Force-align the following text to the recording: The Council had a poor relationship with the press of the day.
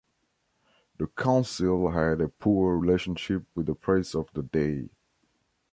The 0.97 1.05
Council 1.05 1.91
had 1.91 2.21
a 2.21 2.27
poor 2.29 2.75
relationship 2.75 3.43
with 3.53 3.67
the 3.67 3.75
press 3.75 4.15
of 4.15 4.29
the 4.33 4.41
day. 4.41 4.89